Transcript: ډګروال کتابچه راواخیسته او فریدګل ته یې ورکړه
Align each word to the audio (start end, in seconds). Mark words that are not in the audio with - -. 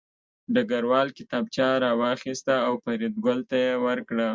ډګروال 0.53 1.07
کتابچه 1.17 1.67
راواخیسته 1.83 2.55
او 2.67 2.73
فریدګل 2.83 3.39
ته 3.49 3.55
یې 3.63 3.73
ورکړه 3.85 4.27